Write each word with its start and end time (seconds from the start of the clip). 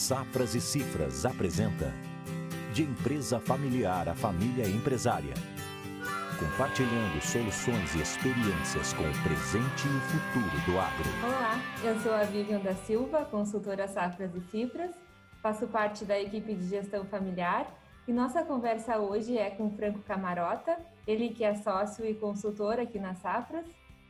Safras 0.00 0.54
e 0.54 0.62
Cifras 0.62 1.26
apresenta 1.26 1.92
De 2.72 2.82
empresa 2.82 3.38
familiar 3.38 4.08
a 4.08 4.14
família 4.14 4.66
empresária. 4.66 5.34
Compartilhando 6.38 7.20
soluções 7.20 7.94
e 7.94 8.00
experiências 8.00 8.94
com 8.94 9.02
o 9.02 9.22
presente 9.22 9.86
e 9.86 9.90
o 9.90 10.00
futuro 10.00 10.64
do 10.64 10.80
agro. 10.80 11.04
Olá, 11.22 11.60
eu 11.84 12.00
sou 12.00 12.14
a 12.14 12.22
Vivian 12.22 12.60
da 12.60 12.74
Silva, 12.76 13.26
consultora 13.26 13.86
Safras 13.86 14.34
e 14.34 14.40
Cifras. 14.50 14.90
Faço 15.42 15.68
parte 15.68 16.06
da 16.06 16.18
equipe 16.18 16.54
de 16.54 16.66
gestão 16.66 17.04
familiar 17.04 17.70
e 18.08 18.12
nossa 18.12 18.42
conversa 18.42 18.96
hoje 18.96 19.36
é 19.36 19.50
com 19.50 19.70
Franco 19.70 19.98
Camarota, 20.00 20.78
ele 21.06 21.28
que 21.28 21.44
é 21.44 21.54
sócio 21.56 22.06
e 22.06 22.14
consultor 22.14 22.80
aqui 22.80 22.98
na 22.98 23.14
Safras, 23.16 23.66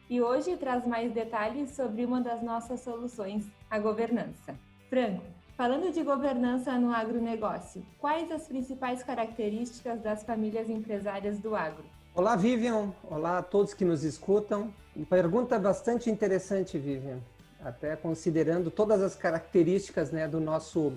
e 0.08 0.22
hoje 0.22 0.56
traz 0.56 0.86
mais 0.86 1.12
detalhes 1.12 1.72
sobre 1.72 2.04
uma 2.04 2.20
das 2.20 2.40
nossas 2.44 2.78
soluções, 2.78 3.50
a 3.68 3.76
governança. 3.80 4.54
Franco, 4.88 5.39
falando 5.60 5.92
de 5.92 6.02
governança 6.02 6.78
no 6.78 6.90
agronegócio, 6.90 7.84
quais 7.98 8.32
as 8.32 8.48
principais 8.48 9.02
características 9.02 10.00
das 10.00 10.22
famílias 10.22 10.70
empresárias 10.70 11.38
do 11.38 11.54
agro? 11.54 11.84
Olá, 12.14 12.34
Vivian. 12.34 12.94
Olá 13.04 13.36
a 13.36 13.42
todos 13.42 13.74
que 13.74 13.84
nos 13.84 14.02
escutam. 14.02 14.72
Pergunta 15.10 15.58
bastante 15.58 16.08
interessante, 16.08 16.78
Vivian. 16.78 17.18
Até 17.62 17.94
considerando 17.94 18.70
todas 18.70 19.02
as 19.02 19.14
características 19.14 20.10
né, 20.10 20.26
do 20.26 20.40
nosso 20.40 20.94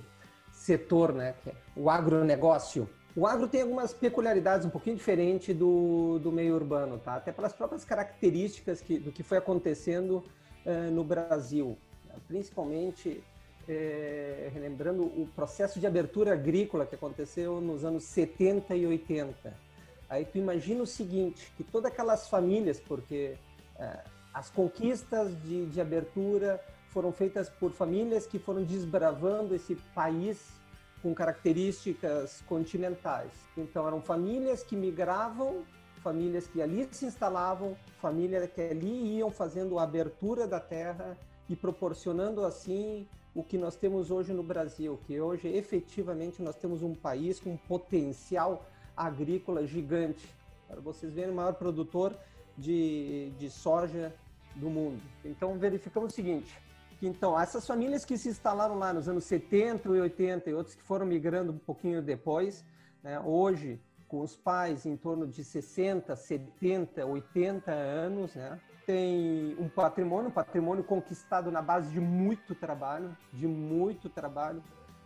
setor, 0.54 1.12
né, 1.12 1.36
que 1.44 1.50
é 1.50 1.56
o 1.76 1.90
agronegócio. 1.90 2.88
O 3.18 3.28
agro 3.28 3.50
tem 3.50 3.64
algumas 3.64 3.94
peculiaridades 3.94 4.66
um 4.66 4.70
pouquinho 4.70 4.96
diferente 4.96 5.54
do, 5.54 6.20
do 6.20 6.32
meio 6.32 6.56
urbano, 6.56 6.98
tá? 6.98 7.16
Até 7.16 7.34
pelas 7.34 7.52
próprias 7.52 7.84
características 7.84 8.80
que, 8.80 8.98
do 8.98 9.12
que 9.12 9.24
foi 9.24 9.40
acontecendo 9.40 10.24
uh, 10.66 10.90
no 10.90 11.04
Brasil, 11.04 11.78
né? 12.08 12.16
principalmente 12.30 13.22
é, 13.68 14.50
relembrando 14.54 15.04
o 15.04 15.28
processo 15.36 15.80
de 15.80 15.88
abertura 15.88 16.34
agrícola 16.34 16.86
que 16.86 16.96
aconteceu 16.96 17.62
nos 17.62 17.84
anos 17.86 18.04
70 18.04 18.76
e 18.76 18.86
80. 18.86 19.54
Aí 20.10 20.26
tu 20.26 20.38
imagina 20.38 20.84
o 20.84 20.88
seguinte, 20.88 21.52
que 21.58 21.64
todas 21.64 21.92
aquelas 21.92 22.28
famílias, 22.28 22.80
porque 22.80 23.36
é, 23.80 24.00
as 24.34 24.50
conquistas 24.50 25.36
de, 25.42 25.66
de 25.68 25.82
abertura 25.82 26.60
foram 26.90 27.12
feitas 27.12 27.50
por 27.50 27.72
famílias 27.72 28.28
que 28.28 28.38
foram 28.38 28.64
desbravando 28.64 29.56
esse 29.56 29.76
país 29.96 30.62
com 31.02 31.14
características 31.14 32.42
continentais. 32.48 33.32
Então 33.58 33.88
eram 33.88 34.02
famílias 34.02 34.64
que 34.64 34.76
migravam, 34.76 35.64
famílias 36.02 36.48
que 36.48 36.62
ali 36.62 36.88
se 36.92 37.06
instalavam, 37.06 37.76
famílias 38.00 38.50
que 38.52 38.62
ali 38.62 39.18
iam 39.18 39.32
fazendo 39.32 39.80
a 39.80 39.84
abertura 39.84 40.46
da 40.46 40.60
terra 40.60 41.18
e 41.50 41.56
proporcionando 41.56 42.46
assim 42.46 43.08
o 43.36 43.44
que 43.44 43.58
nós 43.58 43.76
temos 43.76 44.12
hoje 44.12 44.32
no 44.34 44.44
Brasil, 44.44 45.00
que 45.06 45.20
hoje 45.20 45.48
efetivamente 45.48 46.42
nós 46.42 46.56
temos 46.56 46.84
um 46.84 46.94
país 46.94 47.40
com 47.40 47.52
um 47.52 47.58
potencial 47.58 48.66
agrícola 48.96 49.66
gigante. 49.66 50.28
Para 50.68 50.80
vocês 50.80 51.14
verem, 51.14 51.32
o 51.32 51.36
maior 51.36 51.54
produtor 51.54 52.16
de, 52.58 53.32
de 53.40 53.50
soja 53.50 54.14
do 54.56 54.70
mundo. 54.70 55.02
Então 55.26 55.58
verificamos 55.58 56.14
o 56.14 56.16
seguinte, 56.16 56.56
então, 57.06 57.38
essas 57.38 57.68
famílias 57.68 58.06
que 58.06 58.18
se 58.18 58.30
instalaram 58.30 58.76
lá 58.76 58.94
nos 58.94 59.10
anos 59.10 59.26
70 59.26 59.90
e 59.90 60.00
80 60.00 60.50
e 60.50 60.54
outros 60.54 60.74
que 60.74 60.82
foram 60.82 61.06
migrando 61.06 61.52
um 61.52 61.58
pouquinho 61.58 62.02
depois, 62.02 62.64
né, 63.04 63.20
hoje, 63.20 63.82
com 64.08 64.22
os 64.22 64.38
pais 64.38 64.86
em 64.86 64.96
torno 64.96 65.28
de 65.28 65.44
60, 65.44 66.16
70, 66.16 67.06
80 67.06 67.72
anos, 67.72 68.36
né, 68.36 68.58
tem 68.86 69.56
um 69.60 69.70
patrimônio, 69.70 70.30
um 70.30 70.34
patrimônio 70.34 70.84
conquistado 70.84 71.52
na 71.52 71.62
base 71.62 71.92
de 71.92 72.00
muito 72.00 72.54
trabalho, 72.56 73.16
de 73.32 73.48
muito 73.48 74.10
trabalho. 74.10 74.62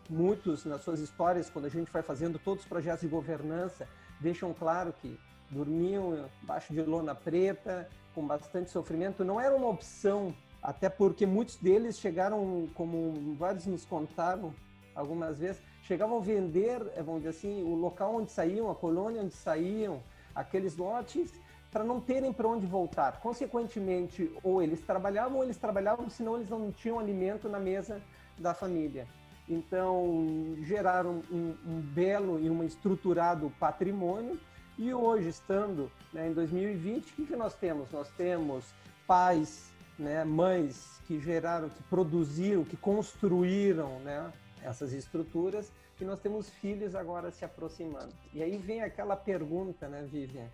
Muitos, 0.09 0.63
nas 0.63 0.81
suas 0.81 0.99
histórias, 0.99 1.49
quando 1.49 1.65
a 1.65 1.69
gente 1.69 1.91
vai 1.91 2.01
fazendo 2.01 2.39
todos 2.39 2.63
os 2.63 2.69
projetos 2.69 3.01
de 3.01 3.07
governança, 3.07 3.87
deixam 4.21 4.53
claro 4.53 4.93
que 4.93 5.19
dormiam 5.49 6.29
embaixo 6.41 6.73
de 6.73 6.81
lona 6.81 7.13
preta, 7.13 7.89
com 8.15 8.25
bastante 8.25 8.71
sofrimento. 8.71 9.23
Não 9.23 9.39
era 9.39 9.55
uma 9.55 9.67
opção 9.67 10.33
até 10.61 10.89
porque 10.89 11.25
muitos 11.25 11.57
deles 11.57 11.99
chegaram, 11.99 12.67
como 12.73 13.35
vários 13.35 13.65
nos 13.65 13.85
contaram 13.85 14.53
algumas 14.95 15.39
vezes, 15.39 15.61
chegavam 15.83 16.17
a 16.17 16.21
vender, 16.21 16.81
eh, 16.95 17.03
vamos 17.03 17.21
dizer 17.21 17.29
assim, 17.29 17.63
o 17.63 17.75
local 17.75 18.15
onde 18.15 18.31
saíam, 18.31 18.69
a 18.69 18.75
colônia 18.75 19.21
onde 19.21 19.33
saíam, 19.33 20.01
aqueles 20.33 20.75
lotes, 20.75 21.31
para 21.71 21.83
não 21.83 21.99
terem 21.99 22.31
para 22.31 22.47
onde 22.47 22.65
voltar. 22.65 23.19
Consequentemente, 23.19 24.31
ou 24.43 24.61
eles 24.61 24.81
trabalhavam, 24.81 25.37
ou 25.37 25.43
eles 25.43 25.57
trabalhavam, 25.57 26.09
senão 26.09 26.35
eles 26.35 26.49
não 26.49 26.71
tinham 26.71 26.99
alimento 26.99 27.49
na 27.49 27.59
mesa 27.59 28.01
da 28.37 28.53
família. 28.53 29.07
Então, 29.49 30.55
geraram 30.63 31.21
um, 31.31 31.55
um 31.65 31.81
belo 31.81 32.39
e 32.39 32.49
um 32.49 32.63
estruturado 32.63 33.51
patrimônio. 33.59 34.39
E 34.77 34.93
hoje, 34.93 35.29
estando 35.29 35.91
né, 36.13 36.27
em 36.27 36.33
2020, 36.33 37.11
o 37.11 37.15
que, 37.15 37.25
que 37.25 37.35
nós 37.35 37.55
temos? 37.55 37.91
Nós 37.91 38.09
temos 38.11 38.65
pais 39.07 39.71
né, 39.97 40.23
mães 40.23 41.01
que 41.07 41.19
geraram, 41.19 41.69
que 41.69 41.81
produziram, 41.83 42.63
que 42.63 42.77
construíram 42.77 43.99
né, 43.99 44.31
essas 44.61 44.93
estruturas, 44.93 45.71
e 45.99 46.05
nós 46.05 46.19
temos 46.19 46.49
filhos 46.49 46.93
agora 46.93 47.31
se 47.31 47.43
aproximando. 47.43 48.13
E 48.33 48.43
aí 48.43 48.57
vem 48.57 48.83
aquela 48.83 49.15
pergunta, 49.15 49.87
né, 49.87 50.05
Vivian? 50.09 50.47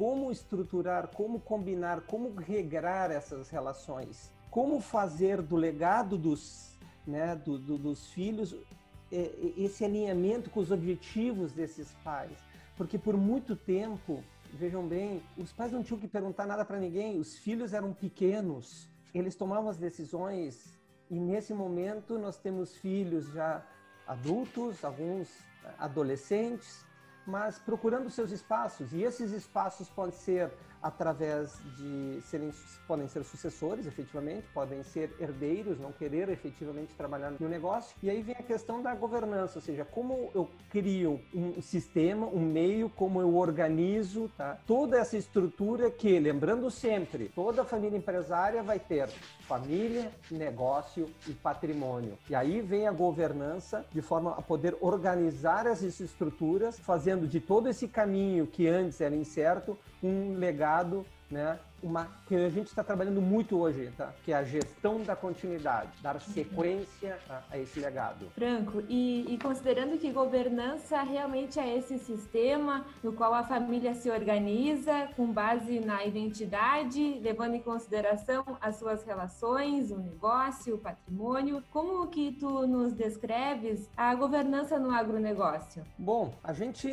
Como 0.00 0.30
estruturar, 0.30 1.08
como 1.08 1.38
combinar, 1.38 2.00
como 2.06 2.34
regrar 2.34 3.10
essas 3.10 3.50
relações? 3.50 4.32
Como 4.50 4.80
fazer 4.80 5.42
do 5.42 5.56
legado 5.56 6.16
dos, 6.16 6.78
né, 7.06 7.36
do, 7.36 7.58
do, 7.58 7.76
dos 7.76 8.06
filhos 8.06 8.56
é, 9.12 9.30
esse 9.58 9.84
alinhamento 9.84 10.48
com 10.48 10.60
os 10.60 10.70
objetivos 10.70 11.52
desses 11.52 11.92
pais? 12.02 12.38
Porque 12.78 12.96
por 12.96 13.14
muito 13.14 13.54
tempo 13.54 14.24
Vejam 14.52 14.86
bem, 14.86 15.22
os 15.36 15.52
pais 15.52 15.70
não 15.70 15.82
tinham 15.82 16.00
que 16.00 16.08
perguntar 16.08 16.44
nada 16.44 16.64
para 16.64 16.80
ninguém, 16.80 17.20
os 17.20 17.38
filhos 17.38 17.72
eram 17.72 17.92
pequenos, 17.92 18.88
eles 19.14 19.36
tomavam 19.36 19.68
as 19.68 19.76
decisões 19.76 20.76
e 21.08 21.20
nesse 21.20 21.54
momento 21.54 22.18
nós 22.18 22.36
temos 22.36 22.74
filhos 22.74 23.32
já 23.32 23.64
adultos, 24.08 24.84
alguns 24.84 25.28
adolescentes, 25.78 26.84
mas 27.30 27.58
procurando 27.58 28.10
seus 28.10 28.30
espaços. 28.32 28.92
E 28.92 29.02
esses 29.02 29.30
espaços 29.30 29.88
podem 29.88 30.12
ser 30.12 30.52
através 30.82 31.60
de 31.76 32.20
serem, 32.22 32.50
podem 32.86 33.06
ser 33.08 33.24
sucessores, 33.24 33.86
efetivamente, 33.86 34.46
podem 34.52 34.82
ser 34.82 35.14
herdeiros, 35.20 35.78
não 35.78 35.92
querer 35.92 36.28
efetivamente 36.28 36.94
trabalhar 36.94 37.32
no 37.38 37.48
negócio. 37.48 37.96
E 38.02 38.08
aí 38.08 38.22
vem 38.22 38.36
a 38.38 38.42
questão 38.42 38.82
da 38.82 38.94
governança, 38.94 39.58
ou 39.58 39.62
seja, 39.62 39.84
como 39.84 40.30
eu 40.34 40.48
crio 40.70 41.20
um 41.34 41.60
sistema, 41.60 42.26
um 42.26 42.40
meio, 42.40 42.88
como 42.90 43.20
eu 43.20 43.36
organizo, 43.36 44.30
tá? 44.36 44.58
Toda 44.66 44.98
essa 44.98 45.16
estrutura 45.16 45.90
que, 45.90 46.18
lembrando 46.18 46.70
sempre, 46.70 47.30
toda 47.34 47.64
família 47.64 47.96
empresária 47.96 48.62
vai 48.62 48.78
ter 48.78 49.08
família, 49.40 50.10
negócio 50.30 51.10
e 51.26 51.32
patrimônio. 51.32 52.16
E 52.28 52.34
aí 52.34 52.60
vem 52.60 52.86
a 52.86 52.92
governança 52.92 53.84
de 53.92 54.00
forma 54.00 54.32
a 54.32 54.42
poder 54.42 54.76
organizar 54.80 55.66
essas 55.66 56.00
estruturas, 56.00 56.78
fazendo 56.78 57.26
de 57.26 57.40
todo 57.40 57.68
esse 57.68 57.88
caminho 57.88 58.46
que 58.46 58.68
antes 58.68 59.00
era 59.00 59.14
incerto 59.14 59.76
um 60.02 60.34
legado 60.34 61.06
né, 61.30 61.58
uma 61.82 62.08
que 62.26 62.34
a 62.34 62.48
gente 62.48 62.66
está 62.66 62.84
trabalhando 62.84 63.20
muito 63.20 63.58
hoje, 63.58 63.92
tá? 63.96 64.12
que 64.24 64.32
é 64.32 64.36
a 64.36 64.44
gestão 64.44 65.02
da 65.02 65.16
continuidade, 65.16 65.90
dar 66.02 66.20
sequência 66.20 67.18
a, 67.28 67.42
a 67.50 67.58
esse 67.58 67.80
legado. 67.80 68.26
Franco, 68.34 68.82
e, 68.88 69.26
e, 69.28 69.38
considerando 69.38 69.98
que 69.98 70.12
governança 70.12 71.02
realmente 71.02 71.58
é 71.58 71.76
esse 71.76 71.98
sistema 71.98 72.84
no 73.02 73.12
qual 73.12 73.34
a 73.34 73.42
família 73.42 73.94
se 73.94 74.10
organiza 74.10 75.08
com 75.16 75.26
base 75.32 75.80
na 75.80 76.04
identidade, 76.04 77.18
levando 77.20 77.54
em 77.54 77.60
consideração 77.60 78.44
as 78.60 78.76
suas 78.76 79.02
relações, 79.04 79.90
o 79.90 79.98
negócio, 79.98 80.76
o 80.76 80.78
patrimônio, 80.78 81.62
como 81.70 82.06
que 82.08 82.32
tu 82.32 82.66
nos 82.66 82.92
descreves 82.92 83.88
a 83.96 84.14
governança 84.14 84.78
no 84.78 84.90
agronegócio? 84.92 85.82
Bom, 85.98 86.32
a 86.44 86.52
gente, 86.52 86.88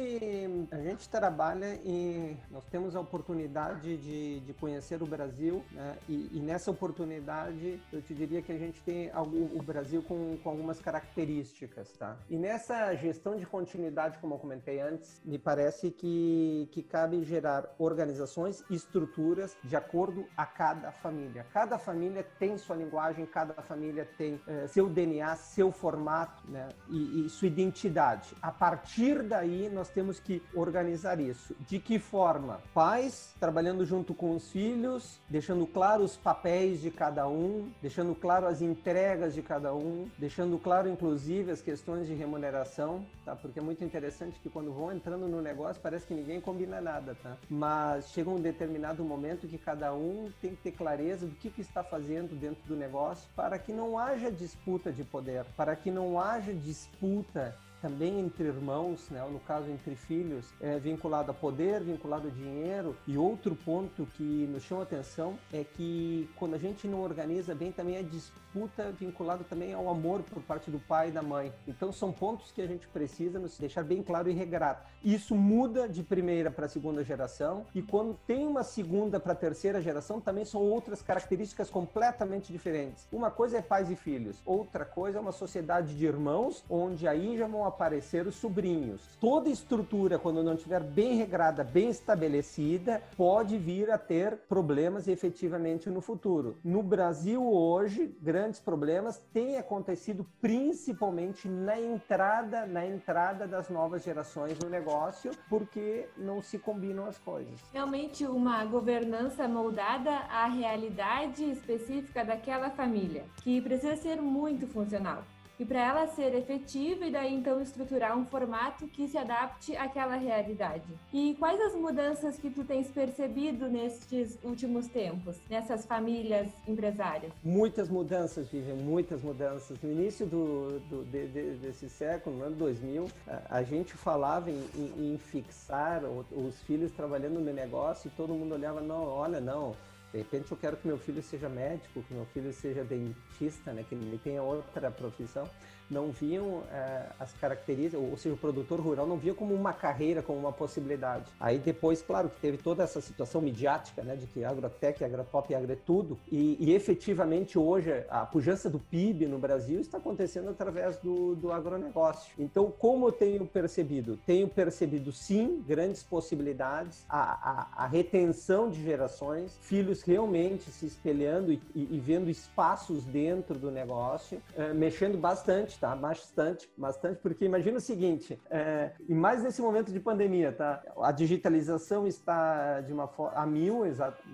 a 0.72 0.78
gente 0.78 1.08
trabalha 1.10 1.80
e 1.84 2.36
nós 2.50 2.64
temos 2.72 2.96
a 2.96 3.00
oportunidade 3.00 3.98
de, 3.98 4.40
de 4.40 4.54
conhecer 4.54 4.77
conhecer 4.78 5.02
o 5.02 5.08
Brasil, 5.08 5.64
né? 5.72 5.98
e, 6.08 6.30
e, 6.34 6.40
nessa 6.40 6.70
oportunidade 6.70 7.80
eu 7.92 8.02
te 8.02 8.14
diria 8.14 8.44
que 8.44 8.52
a 8.52 8.58
gente 8.58 8.80
tem 8.84 9.10
o, 9.16 9.62
Brasil 9.64 10.04
com, 10.04 10.38
com, 10.38 10.50
algumas 10.50 10.80
características, 10.80 11.92
tá? 11.98 12.16
E 12.30 12.38
nessa 12.38 12.94
gestão 12.96 13.36
de 13.36 13.46
continuidade, 13.46 14.18
como 14.20 14.36
eu 14.36 14.38
comentei 14.38 14.80
antes, 14.80 15.20
me 15.26 15.40
parece 15.40 15.90
que, 15.90 16.70
que 16.72 16.84
cabe 16.84 17.24
gerar 17.24 17.66
organizações 17.80 18.64
e 18.70 18.76
estruturas 18.76 19.58
de 19.64 19.76
acordo 19.76 20.26
a 20.38 20.46
cada 20.46 20.92
família. 20.92 21.46
Cada 21.52 21.80
família 21.80 22.24
tem 22.38 22.58
sua 22.58 22.76
linguagem, 22.76 23.26
cada 23.26 23.56
família 23.62 24.08
tem 24.18 24.40
é, 24.48 24.68
seu 24.68 24.88
DNA, 24.88 25.36
seu 25.38 25.72
formato, 25.72 26.50
né? 26.50 26.70
E, 26.90 27.26
e 27.26 27.30
sua 27.30 27.48
identidade. 27.48 28.36
A 28.42 28.52
partir 28.52 29.24
daí 29.24 29.70
nós 29.70 29.90
temos 29.90 30.20
que 30.20 30.42
organizar 30.54 31.20
isso. 31.20 31.56
De 31.68 31.80
que 31.80 31.98
forma? 31.98 32.62
Pais 32.74 33.34
trabalhando 33.40 33.84
junto 33.84 34.14
com 34.14 34.36
os 34.36 34.52
filhos 34.52 34.67
filhos, 34.68 35.18
deixando 35.30 35.66
claro 35.66 36.04
os 36.04 36.18
papéis 36.18 36.82
de 36.82 36.92
cada 36.92 37.26
um, 37.26 37.72
deixando 37.82 38.14
claro 38.14 38.46
as 38.48 38.62
entregas 38.62 39.34
de 39.34 39.42
cada 39.42 39.74
um, 39.74 40.10
deixando 40.18 40.60
claro, 40.60 40.90
inclusive, 40.90 41.52
as 41.52 41.62
questões 41.62 42.06
de 42.06 42.14
remuneração, 42.14 43.06
tá? 43.24 43.34
Porque 43.34 43.60
é 43.60 43.62
muito 43.62 43.82
interessante 43.84 44.38
que 44.42 44.50
quando 44.50 44.74
vão 44.74 44.92
entrando 44.92 45.26
no 45.26 45.42
negócio, 45.42 45.82
parece 45.82 46.06
que 46.06 46.14
ninguém 46.14 46.42
combina 46.42 46.82
nada, 46.82 47.16
tá? 47.24 47.38
Mas 47.50 48.10
chega 48.10 48.30
um 48.30 48.42
determinado 48.42 49.06
momento 49.06 49.48
que 49.48 49.58
cada 49.58 49.94
um 49.94 50.30
tem 50.42 50.52
que 50.52 50.64
ter 50.64 50.72
clareza 50.74 51.26
do 51.26 51.36
que, 51.36 51.50
que 51.50 51.62
está 51.62 51.82
fazendo 51.82 52.38
dentro 52.38 52.62
do 52.68 52.76
negócio 52.76 53.30
para 53.38 53.58
que 53.58 53.72
não 53.72 53.98
haja 53.98 54.30
disputa 54.30 54.92
de 54.92 55.04
poder, 55.06 55.46
para 55.56 55.78
que 55.78 55.90
não 55.90 56.20
haja 56.20 56.54
disputa 56.54 57.56
também 57.88 58.20
entre 58.20 58.50
irmãos, 58.50 59.10
né, 59.10 59.26
no 59.32 59.40
caso 59.40 59.70
entre 59.70 59.96
filhos, 59.96 60.46
é 60.60 60.78
vinculado 60.78 61.32
a 61.32 61.34
poder, 61.34 61.82
vinculado 61.82 62.28
a 62.28 62.32
dinheiro. 62.32 62.98
E 63.08 63.18
outro 63.18 63.56
ponto 63.56 64.06
que 64.18 64.46
nos 64.52 64.64
chama 64.64 64.84
atenção 64.84 65.40
é 65.54 65.64
que 65.64 66.30
quando 66.36 66.56
a 66.56 66.58
gente 66.58 66.86
não 66.86 67.02
organiza 67.02 67.56
bem 67.56 67.72
também 67.72 67.98
a 67.98 68.02
disputa 68.02 68.92
vinculada 68.92 69.44
também 69.44 69.74
ao 69.74 69.90
amor 69.90 70.22
por 70.24 70.42
parte 70.42 70.72
do 70.72 70.80
pai 70.80 71.10
e 71.10 71.12
da 71.12 71.22
mãe. 71.22 71.54
Então 71.68 71.92
são 71.92 72.12
pontos 72.12 72.52
que 72.52 72.62
a 72.62 72.68
gente 72.68 72.88
precisa 72.88 73.40
nos 73.40 73.58
deixar 73.58 73.84
bem 73.84 74.02
claro 74.02 74.30
e 74.30 74.34
regrado. 74.34 74.80
Isso 75.04 75.36
muda 75.36 75.88
de 75.88 76.04
primeira 76.04 76.50
para 76.50 76.68
segunda 76.68 77.04
geração 77.04 77.66
e 77.74 77.82
quando 77.82 78.18
tem 78.26 78.48
uma 78.48 78.64
segunda 78.64 79.20
para 79.20 79.36
terceira 79.36 79.82
geração 79.82 80.20
também 80.20 80.44
são 80.44 80.62
outras 80.62 81.02
características 81.02 81.70
completamente 81.70 82.52
diferentes. 82.52 83.08
Uma 83.12 83.30
coisa 83.30 83.58
é 83.58 83.62
pais 83.62 83.90
e 83.90 83.96
filhos, 83.96 84.42
outra 84.46 84.84
coisa 84.84 85.20
é 85.20 85.22
uma 85.22 85.32
sociedade 85.32 85.96
de 85.96 86.06
irmãos 86.06 86.64
onde 86.70 87.08
aí 87.08 87.38
já 87.38 87.48
vão 87.48 87.66
aparecer 87.78 88.26
os 88.26 88.36
sobrinhos. 88.36 89.16
Toda 89.22 89.50
estrutura, 89.50 90.18
quando 90.18 90.44
não 90.44 90.56
estiver 90.56 90.82
bem 90.82 91.16
regrada, 91.16 91.64
bem 91.64 91.90
estabelecida, 91.90 93.04
pode 93.16 93.56
vir 93.58 93.92
a 93.92 94.00
ter 94.00 94.36
problemas 94.50 95.08
efetivamente 95.08 95.88
no 95.88 96.02
futuro. 96.02 96.58
No 96.64 96.82
Brasil 96.82 97.48
hoje, 97.48 98.18
grandes 98.20 98.60
problemas 98.60 99.22
têm 99.32 99.58
acontecido 99.58 100.26
principalmente 100.42 101.48
na 101.48 101.80
entrada, 101.80 102.66
na 102.66 102.84
entrada 102.86 103.48
das 103.48 103.70
novas 103.70 104.04
gerações 104.04 104.58
no 104.58 104.70
negócio, 104.70 105.32
porque 105.48 106.10
não 106.18 106.42
se 106.42 106.58
combinam 106.58 107.06
as 107.06 107.20
coisas. 107.20 107.62
Realmente 107.72 108.26
uma 108.26 108.66
governança 108.66 109.48
moldada 109.48 110.12
à 110.12 110.48
realidade 110.48 111.44
específica 111.44 112.26
daquela 112.26 112.72
família, 112.72 113.26
que 113.44 113.62
precisa 113.62 113.96
ser 113.96 114.20
muito 114.20 114.66
funcional 114.66 115.24
e 115.60 115.66
para 115.66 115.80
ela 115.80 116.08
ser 116.08 116.34
efetiva 116.36 117.06
e 117.06 117.12
daí 117.12 117.34
então 117.34 117.62
estruturar 117.62 118.18
um 118.18 118.26
formato 118.26 118.88
que 118.88 119.08
se 119.08 119.18
adapte 119.18 119.76
àquela 119.76 120.16
realidade. 120.16 120.84
E 121.12 121.36
quais 121.40 121.60
as 121.62 121.76
mudanças 121.76 122.38
que 122.38 122.50
tu 122.50 122.64
tens 122.64 122.88
percebido 122.88 123.68
nestes 123.68 124.38
últimos 124.44 124.88
tempos, 124.88 125.38
nessas 125.50 125.86
famílias 125.86 126.48
empresárias? 126.68 127.32
Muitas 127.44 127.90
mudanças, 127.90 128.48
Vivian, 128.50 128.76
muitas 128.76 129.22
mudanças. 129.22 129.82
No 129.82 129.92
início 129.92 130.26
do, 130.26 130.80
do 130.90 131.04
de, 131.06 131.28
de, 131.28 131.56
desse 131.58 131.90
século, 131.90 132.38
no 132.38 132.46
ano 132.46 132.56
2000, 132.56 133.08
a, 133.28 133.58
a 133.58 133.64
gente 133.64 133.94
falava 133.94 134.50
em, 134.52 134.64
em, 134.76 135.14
em 135.14 135.18
fixar 135.18 136.04
os 136.04 136.62
filhos 136.64 136.92
trabalhando 136.92 137.40
no 137.40 137.54
negócio 137.54 138.08
e 138.08 138.12
todo 138.12 138.34
mundo 138.34 138.54
olhava, 138.54 138.82
não, 138.82 139.08
olha, 139.08 139.40
não, 139.40 139.76
de 140.18 140.24
repente 140.24 140.52
eu 140.52 140.58
quero 140.58 140.76
que 140.78 140.88
meu 140.88 140.98
filho 140.98 141.22
seja 141.22 141.48
médico, 141.48 142.02
que 142.02 142.12
meu 142.12 142.26
filho 142.26 142.52
seja 142.52 142.84
dentista, 142.84 143.72
né, 143.72 143.86
que 143.88 143.94
ele 143.94 144.18
tenha 144.18 144.42
outra 144.42 144.90
profissão 144.90 145.48
não 145.90 146.12
viam 146.12 146.64
é, 146.72 147.08
as 147.20 147.32
características, 147.34 148.00
ou 148.00 148.18
seja, 148.18 148.36
o 148.36 148.38
produtor 148.38 148.80
rural 148.80 149.08
não 149.08 149.18
via 149.18 149.34
como 149.34 149.54
uma 149.54 149.74
carreira, 149.74 150.22
como 150.22 150.38
uma 150.38 150.52
possibilidade. 150.52 151.26
Aí 151.40 151.58
depois, 151.58 152.02
claro, 152.02 152.30
que 152.30 152.40
teve 152.40 152.58
toda 152.58 152.84
essa 152.84 153.02
situação 153.02 153.42
midiática, 153.42 154.02
né, 154.04 154.16
de 154.16 154.28
que 154.28 154.44
agrotec, 154.44 155.04
agrotop 155.04 155.52
e 155.52 155.56
agretudo, 155.56 156.18
e, 156.32 156.58
e 156.60 156.74
efetivamente 156.74 157.58
hoje 157.58 158.04
a 158.10 158.26
pujança 158.26 158.70
do 158.70 158.80
PIB 158.80 159.26
no 159.28 159.40
Brasil 159.40 159.80
está 159.80 159.98
acontecendo 159.98 160.50
através 160.50 160.98
do, 160.98 161.36
do 161.36 161.52
agronegócio. 161.52 162.34
Então, 162.38 162.72
como 162.72 163.08
eu 163.08 163.12
tenho 163.12 163.46
percebido? 163.46 164.18
Tenho 164.26 164.48
percebido, 164.48 165.12
sim, 165.12 165.64
grandes 165.68 166.04
possibilidades, 166.04 167.06
a, 167.08 167.78
a, 167.78 167.84
a 167.84 167.88
retenção 167.88 168.70
de 168.70 168.84
gerações, 168.84 169.58
filhos 169.62 170.02
realmente 170.02 170.70
se 170.70 170.86
espelhando 170.86 171.52
e, 171.52 171.62
e, 171.76 171.96
e 171.96 172.00
vendo 172.00 172.30
espaços 172.30 173.04
dentro 173.06 173.58
do 173.58 173.72
negócio, 173.72 174.42
é, 174.56 174.74
mexendo 174.74 175.18
bastante 175.18 175.77
tá? 175.80 175.96
Bastante, 175.96 176.70
bastante, 176.78 177.20
porque 177.22 177.46
imagina 177.46 177.78
o 177.78 177.82
seguinte, 177.82 178.40
é, 178.50 178.92
e 179.08 179.14
mais 179.14 179.44
nesse 179.44 179.62
momento 179.62 179.92
de 179.92 180.00
pandemia, 180.00 180.52
tá? 180.52 180.82
A 181.02 181.12
digitalização 181.12 182.08
está 182.08 182.82
de 182.82 182.94
uma 182.94 183.10
a 183.34 183.46
mil 183.46 183.84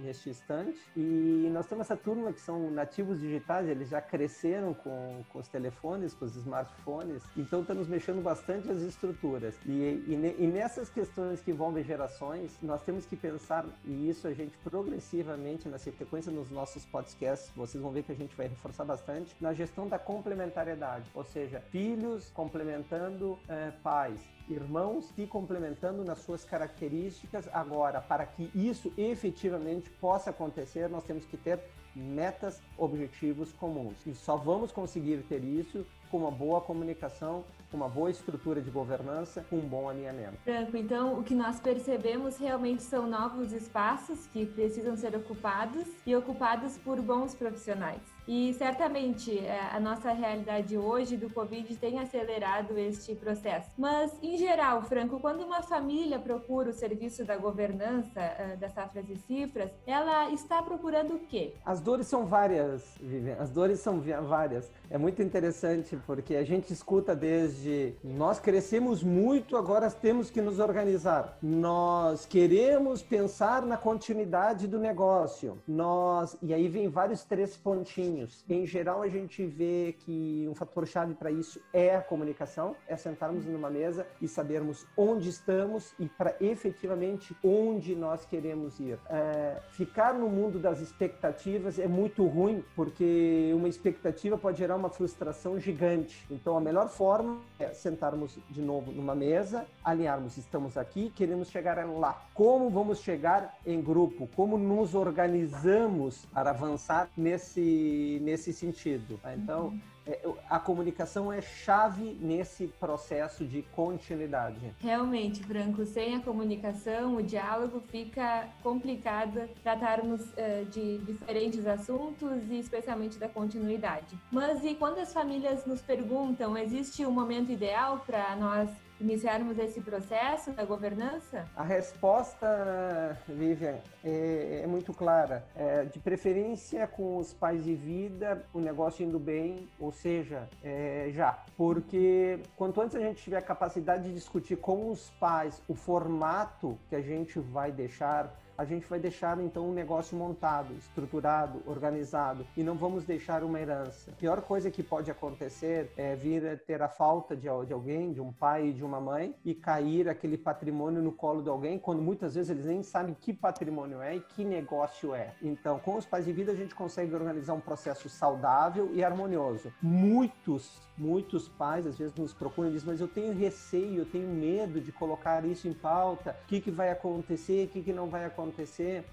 neste 0.02 0.30
instante 0.30 0.80
e 0.96 1.50
nós 1.52 1.66
temos 1.68 1.86
essa 1.86 1.96
turma 1.96 2.34
que 2.34 2.42
são 2.42 2.70
nativos 2.72 3.20
digitais, 3.20 3.68
eles 3.68 3.90
já 3.90 4.02
cresceram 4.02 4.74
com, 4.74 5.24
com 5.30 5.40
os 5.40 5.48
telefones, 5.48 6.14
com 6.14 6.26
os 6.26 6.36
smartphones, 6.36 7.24
então 7.38 7.62
estamos 7.62 7.88
mexendo 7.88 8.22
bastante 8.22 8.70
as 8.72 8.82
estruturas. 8.82 9.56
E, 9.66 9.72
e, 9.72 10.36
e 10.40 10.48
nessas 10.48 10.90
questões 10.90 11.42
que 11.42 11.52
envolvem 11.52 11.84
gerações, 11.84 12.58
nós 12.62 12.82
temos 12.84 13.06
que 13.06 13.16
pensar, 13.16 13.66
e 13.86 14.10
isso 14.10 14.28
a 14.28 14.34
gente 14.34 14.58
progressivamente, 14.64 15.68
na 15.68 15.78
sequência 15.78 16.32
nos 16.32 16.50
nossos 16.50 16.86
podcasts, 16.86 17.52
vocês 17.56 17.82
vão 17.82 17.92
ver 17.92 18.04
que 18.04 18.12
a 18.12 18.16
gente 18.16 18.36
vai 18.36 18.48
reforçar 18.48 18.86
bastante, 18.86 19.36
na 19.40 19.54
gestão 19.54 19.88
da 19.88 20.00
complementariedade, 20.00 21.10
ou 21.14 21.24
seja, 21.34 21.60
filhos 21.60 22.30
complementando 22.30 23.40
é, 23.50 23.72
pais, 23.82 24.20
irmãos 24.48 25.06
se 25.16 25.26
complementando 25.26 26.06
nas 26.06 26.20
suas 26.20 26.46
características. 26.46 27.50
Agora, 27.52 28.00
para 28.00 28.26
que 28.26 28.52
isso 28.54 28.94
efetivamente 28.98 29.90
possa 29.90 30.30
acontecer, 30.30 30.88
nós 30.88 31.04
temos 31.04 31.26
que 31.26 31.36
ter 31.36 31.60
metas, 31.96 32.62
objetivos 32.78 33.52
comuns. 33.54 34.06
E 34.06 34.14
só 34.14 34.36
vamos 34.36 34.72
conseguir 34.72 35.24
ter 35.30 35.44
isso 35.44 35.86
com 36.10 36.18
uma 36.18 36.32
boa 36.32 36.62
comunicação, 36.62 37.44
com 37.72 37.78
uma 37.78 37.90
boa 37.90 38.12
estrutura 38.12 38.62
de 38.62 38.70
governança, 38.70 39.44
com 39.50 39.58
um 39.58 39.68
bom 39.68 39.90
alinhamento. 39.90 40.38
Franco, 40.44 40.78
então 40.78 41.20
o 41.20 41.24
que 41.24 41.34
nós 41.34 41.60
percebemos 41.60 42.38
realmente 42.38 42.84
são 42.84 43.08
novos 43.08 43.52
espaços 43.52 44.28
que 44.28 44.46
precisam 44.46 44.96
ser 44.96 45.16
ocupados 45.16 45.88
e 46.06 46.16
ocupados 46.16 46.78
por 46.78 47.02
bons 47.02 47.34
profissionais. 47.34 48.02
E 48.28 48.54
certamente 48.54 49.38
é, 49.38 49.70
a 49.74 49.80
nossa 49.80 50.12
realidade 50.14 50.78
hoje 50.78 51.18
do 51.18 51.30
Covid 51.30 51.76
tem 51.76 52.00
acelerado 52.00 52.78
este 52.78 53.14
processo. 53.16 53.70
Mas, 53.78 54.12
em 54.22 54.38
geral, 54.38 54.82
Franco, 54.84 55.20
quando 55.20 55.44
uma 55.44 55.62
família 55.62 56.18
procura 56.18 56.70
o 56.70 56.74
serviço 56.74 57.26
da 57.26 57.36
governança 57.36 58.22
é, 58.22 58.56
das 58.56 58.72
safras 58.72 59.10
e 59.10 59.18
cifras, 59.18 59.70
ela 59.86 60.30
está 60.32 60.62
procurando 60.62 61.16
o 61.16 61.20
quê? 61.20 61.54
As 61.66 61.82
dores 61.82 62.08
são 62.08 62.26
várias, 62.26 62.84
Vivian. 63.00 63.36
As 63.40 63.50
dores 63.50 63.80
são 63.82 64.02
várias. 64.26 64.72
É 64.90 64.98
muito 64.98 65.22
interessante 65.22 65.98
porque 66.06 66.36
a 66.36 66.44
gente 66.44 66.72
escuta 66.72 67.14
desde 67.14 67.94
nós 68.04 68.40
crescemos 68.40 69.04
muito, 69.04 69.58
agora 69.58 69.92
temos 69.92 70.30
que 70.30 70.42
nos 70.42 70.60
organizar. 70.60 71.38
Nós 71.42 72.26
queremos 72.26 73.02
pensar 73.02 73.64
na 73.64 73.76
continuidade 73.76 74.66
do 74.66 74.80
negócio. 74.80 75.62
Nós 75.68 76.38
e 76.42 76.54
aí 76.54 76.70
vem 76.70 76.88
vários 76.88 77.24
três 77.24 77.58
pontinhos 77.58 78.13
Em 78.50 78.66
geral, 78.66 79.02
a 79.02 79.08
gente 79.08 79.46
vê 79.46 79.96
que 80.00 80.46
um 80.50 80.56
fator-chave 80.56 81.14
para 81.14 81.32
isso 81.32 81.60
é 81.72 81.96
a 81.96 82.02
comunicação, 82.02 82.76
é 82.88 82.96
sentarmos 82.96 83.46
numa 83.46 83.70
mesa 83.70 84.06
e 84.22 84.28
sabermos 84.28 84.86
onde 84.96 85.30
estamos 85.30 85.94
e 86.00 86.08
para 86.08 86.36
efetivamente 86.40 87.36
onde 87.44 87.96
nós 87.96 88.26
queremos 88.26 88.80
ir. 88.80 89.00
É, 89.10 89.62
ficar 89.70 90.14
no 90.14 90.30
mundo 90.30 90.60
das 90.60 90.80
expectativas 90.80 91.80
é 91.80 91.88
muito 91.88 92.26
ruim, 92.28 92.64
porque 92.76 93.52
uma 93.54 93.68
expectativa 93.68 94.38
pode 94.38 94.58
gerar 94.58 94.76
uma 94.76 94.90
frustração 94.90 95.60
gigante. 95.60 96.26
Então, 96.30 96.56
a 96.58 96.62
melhor 96.62 96.90
forma 96.90 97.40
é 97.60 97.74
sentarmos 97.74 98.38
de 98.50 98.62
novo 98.62 98.92
numa 98.92 99.16
mesa, 99.16 99.66
alinharmos, 99.84 100.38
estamos 100.38 100.78
aqui, 100.78 101.12
queremos 101.16 101.50
chegar 101.50 101.74
lá. 101.86 102.26
Como 102.34 102.70
vamos 102.70 103.00
chegar 103.00 103.58
em 103.66 103.82
grupo? 103.82 104.28
Como 104.36 104.58
nos 104.58 104.96
organizamos 104.96 106.26
para 106.34 106.52
avançar 106.52 107.10
nesse 107.18 108.03
nesse 108.20 108.54
sentido. 108.54 109.20
Tá? 109.22 109.34
Então, 109.36 109.68
uhum. 109.68 109.82
é, 110.06 110.20
a 110.50 110.60
comunicação 110.60 111.32
é 111.32 111.42
chave 111.42 112.18
nesse 112.20 112.68
processo 112.68 113.46
de 113.46 113.62
continuidade. 113.62 114.74
Realmente, 114.80 115.44
Franco, 115.44 115.86
sem 115.86 116.16
a 116.16 116.20
comunicação, 116.20 117.16
o 117.16 117.24
diálogo 117.24 117.82
fica 117.90 118.48
complicado 118.62 119.48
tratarmos 119.62 120.22
uh, 120.22 120.66
de 120.72 121.00
diferentes 121.00 121.66
assuntos 121.66 122.50
e 122.50 122.60
especialmente 122.60 123.18
da 123.18 123.30
continuidade. 123.30 124.18
Mas 124.32 124.64
e 124.64 124.76
quando 124.76 125.00
as 125.00 125.14
famílias 125.14 125.66
nos 125.66 125.82
perguntam, 125.82 126.58
existe 126.58 127.06
um 127.06 127.12
momento 127.12 127.52
ideal 127.52 128.04
para 128.06 128.36
nós 128.36 128.70
iniciarmos 129.00 129.58
esse 129.58 129.82
processo 129.82 130.52
da 130.52 130.64
governança? 130.64 131.46
A 131.56 131.64
resposta, 131.64 133.18
Vivian, 133.28 133.78
é, 134.04 134.62
é 134.64 134.68
muito 134.68 134.94
clara. 134.94 135.44
É, 135.56 135.86
de 135.86 136.00
preferência 136.00 136.88
com 136.88 137.18
os 137.18 137.34
pais 137.34 137.64
de 137.64 137.74
vida, 137.74 138.46
o 138.54 138.60
negócio 138.60 139.06
indo 139.06 139.20
bem, 139.20 139.68
ou 139.80 139.92
seja, 139.92 140.48
é, 140.64 141.10
já. 141.14 141.44
Porque 141.58 142.40
quanto 142.56 142.82
antes 142.82 142.96
a 142.96 143.00
gente 143.00 143.22
tiver 143.22 143.38
a 143.38 143.42
capacidade 143.42 144.04
de 144.04 144.14
discutir 144.14 144.58
com 144.58 144.90
os 144.90 145.10
pais 145.20 145.62
o 145.68 145.74
formato 145.74 146.78
que 146.90 146.96
a 146.96 147.02
gente 147.02 147.40
vai 147.40 147.72
deixar 147.72 148.34
a 148.58 148.66
gente 148.66 148.88
vai 148.88 149.00
deixar 149.00 149.40
então 149.40 149.70
um 149.70 149.74
negócio 149.74 150.18
montado, 150.18 150.74
estruturado, 150.76 151.62
organizado 151.66 152.46
e 152.56 152.64
não 152.64 152.76
vamos 152.76 153.04
deixar 153.04 153.44
uma 153.44 153.60
herança. 153.60 154.12
A 154.12 154.16
pior 154.16 154.42
coisa 154.42 154.70
que 154.70 154.84
pode 154.84 155.10
acontecer 155.10 155.92
é 155.98 156.16
vir 156.16 156.60
ter 156.66 156.82
a 156.82 156.88
falta 156.88 157.36
de, 157.36 157.48
de 157.66 157.74
alguém, 157.74 158.14
de 158.14 158.22
um 158.22 158.32
pai 158.32 158.68
e 158.68 158.74
de 158.74 158.84
uma 158.84 159.00
mãe 159.00 159.36
e 159.44 159.54
cair 159.54 160.08
aquele 160.08 160.38
patrimônio 160.38 161.02
no 161.02 161.12
colo 161.12 161.42
de 161.42 161.50
alguém, 161.50 161.80
quando 161.80 162.02
muitas 162.02 162.36
vezes 162.36 162.50
eles 162.50 162.66
nem 162.66 162.84
sabem 162.84 163.16
que 163.20 163.34
patrimônio 163.34 164.02
é 164.02 164.16
e 164.16 164.20
que 164.20 164.44
negócio 164.44 165.14
é. 165.14 165.34
Então, 165.42 165.80
com 165.80 165.96
os 165.96 166.06
pais 166.06 166.26
de 166.26 166.34
vida 166.34 166.52
a 166.52 166.56
gente 166.56 166.76
consegue 166.76 167.14
organizar 167.14 167.54
um 167.54 167.60
processo 167.60 168.08
saudável 168.10 168.92
e 168.94 169.04
harmonioso. 169.04 169.74
Muitos, 169.82 170.80
muitos 170.98 171.48
pais 171.50 171.88
às 171.88 171.98
vezes 171.98 172.16
nos 172.16 172.34
procuram 172.34 172.70
e 172.70 172.74
dizem, 172.74 172.88
mas 172.88 173.02
eu 173.02 173.08
tenho 173.08 173.34
receio, 173.34 174.00
eu 174.00 174.06
tenho 174.06 174.28
medo 174.28 174.80
de 174.80 174.92
colocar 174.92 175.44
isso 175.46 175.68
em 175.68 175.74
pauta, 175.74 176.38
o 176.44 176.48
que, 176.48 176.62
que 176.62 176.72
vai 176.72 176.92
acontecer, 176.92 177.66
o 177.66 177.70
que, 177.70 177.82
que 177.82 177.94
não 177.94 178.08
vai 178.08 178.26
acontecer. 178.26 178.43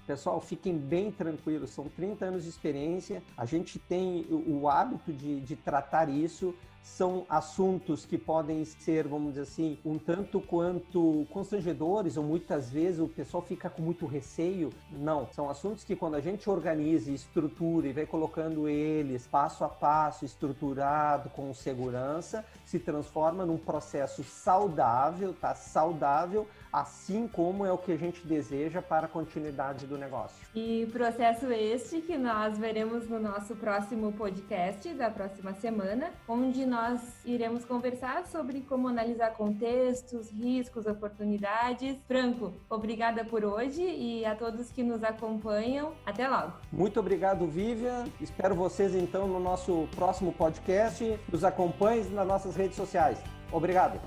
Pessoal, 0.05 0.39
fiquem 0.41 0.77
bem 0.77 1.11
tranquilos, 1.11 1.71
são 1.71 1.87
30 1.89 2.25
anos 2.25 2.43
de 2.43 2.49
experiência, 2.49 3.23
a 3.37 3.45
gente 3.45 3.79
tem 3.79 4.25
o, 4.29 4.61
o 4.61 4.69
hábito 4.69 5.13
de, 5.13 5.39
de 5.41 5.55
tratar 5.55 6.09
isso 6.09 6.55
são 6.81 7.25
assuntos 7.29 8.05
que 8.05 8.17
podem 8.17 8.65
ser, 8.65 9.07
vamos 9.07 9.29
dizer 9.29 9.41
assim, 9.41 9.77
um 9.85 9.97
tanto 9.97 10.41
quanto 10.41 11.25
constrangedores, 11.31 12.17
ou 12.17 12.23
muitas 12.23 12.69
vezes 12.69 12.99
o 12.99 13.07
pessoal 13.07 13.43
fica 13.43 13.69
com 13.69 13.81
muito 13.81 14.05
receio. 14.05 14.71
Não, 14.91 15.27
são 15.33 15.49
assuntos 15.49 15.83
que 15.83 15.95
quando 15.95 16.15
a 16.15 16.21
gente 16.21 16.49
organiza, 16.49 17.11
estrutura 17.11 17.87
e 17.87 17.93
vai 17.93 18.05
colocando 18.05 18.67
eles 18.67 19.27
passo 19.27 19.63
a 19.63 19.69
passo, 19.69 20.25
estruturado, 20.25 21.29
com 21.29 21.53
segurança, 21.53 22.45
se 22.65 22.79
transforma 22.79 23.45
num 23.45 23.57
processo 23.57 24.23
saudável, 24.23 25.33
tá? 25.33 25.53
Saudável, 25.55 26.47
assim 26.71 27.27
como 27.27 27.65
é 27.65 27.71
o 27.71 27.77
que 27.77 27.91
a 27.91 27.97
gente 27.97 28.25
deseja 28.25 28.81
para 28.81 29.05
a 29.05 29.09
continuidade 29.09 29.85
do 29.85 29.97
negócio. 29.97 30.47
E 30.55 30.87
processo 30.91 31.51
este 31.51 32.01
que 32.01 32.17
nós 32.17 32.57
veremos 32.57 33.07
no 33.09 33.19
nosso 33.19 33.55
próximo 33.55 34.11
podcast 34.13 34.93
da 34.93 35.09
próxima 35.09 35.53
semana, 35.53 36.11
onde 36.27 36.65
nós 36.71 37.01
iremos 37.25 37.65
conversar 37.65 38.25
sobre 38.25 38.61
como 38.61 38.87
analisar 38.87 39.31
contextos, 39.31 40.31
riscos, 40.31 40.85
oportunidades. 40.85 41.97
Franco, 42.07 42.53
obrigada 42.69 43.25
por 43.25 43.43
hoje 43.43 43.83
e 43.83 44.23
a 44.25 44.33
todos 44.35 44.71
que 44.71 44.81
nos 44.81 45.03
acompanham. 45.03 45.93
Até 46.05 46.29
logo. 46.29 46.53
Muito 46.71 46.97
obrigado, 46.97 47.45
Vivian. 47.45 48.05
Espero 48.21 48.55
vocês 48.55 48.95
então 48.95 49.27
no 49.27 49.37
nosso 49.37 49.85
próximo 49.93 50.31
podcast. 50.31 51.19
Nos 51.29 51.43
acompanhem 51.43 52.05
nas 52.11 52.25
nossas 52.25 52.55
redes 52.55 52.77
sociais. 52.77 53.21
Obrigado. 53.51 53.99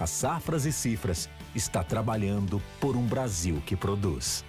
A 0.00 0.06
Safras 0.06 0.64
e 0.64 0.72
Cifras 0.72 1.28
está 1.54 1.84
trabalhando 1.84 2.62
por 2.80 2.96
um 2.96 3.06
Brasil 3.06 3.62
que 3.66 3.76
produz. 3.76 4.48